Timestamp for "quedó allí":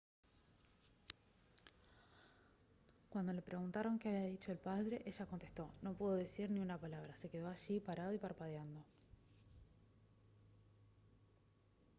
7.29-7.79